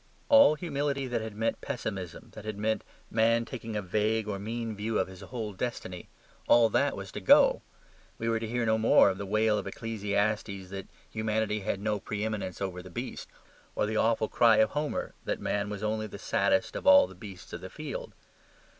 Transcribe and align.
All 0.29 0.55
humility 0.55 1.05
that 1.05 1.21
had 1.21 1.35
meant 1.35 1.61
pessimism, 1.61 2.31
that 2.33 2.43
had 2.43 2.57
meant 2.57 2.83
man 3.11 3.45
taking 3.45 3.75
a 3.75 3.83
vague 3.83 4.27
or 4.27 4.39
mean 4.39 4.75
view 4.75 4.97
of 4.97 5.07
his 5.07 5.21
whole 5.21 5.53
destiny 5.53 6.09
all 6.47 6.69
that 6.69 6.97
was 6.97 7.11
to 7.11 7.21
go. 7.21 7.61
We 8.17 8.27
were 8.27 8.39
to 8.39 8.47
hear 8.47 8.65
no 8.65 8.79
more 8.79 9.13
the 9.13 9.27
wail 9.27 9.59
of 9.59 9.67
Ecclesiastes 9.67 10.69
that 10.71 10.87
humanity 11.07 11.59
had 11.59 11.79
no 11.81 11.99
pre 11.99 12.23
eminence 12.25 12.59
over 12.61 12.81
the 12.81 12.89
brute, 12.89 13.27
or 13.75 13.85
the 13.85 13.97
awful 13.97 14.27
cry 14.27 14.57
of 14.57 14.71
Homer 14.71 15.13
that 15.25 15.39
man 15.39 15.69
was 15.69 15.83
only 15.83 16.07
the 16.07 16.17
saddest 16.17 16.75
of 16.75 16.87
all 16.87 17.05
the 17.05 17.13
beasts 17.13 17.53
of 17.53 17.61
the 17.61 17.69
field. 17.69 18.15